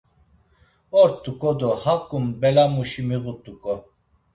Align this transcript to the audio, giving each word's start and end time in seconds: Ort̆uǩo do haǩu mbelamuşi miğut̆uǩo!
Ort̆uǩo 1.01 1.51
do 1.59 1.69
haǩu 1.83 2.17
mbelamuşi 2.25 3.01
miğut̆uǩo! 3.07 3.75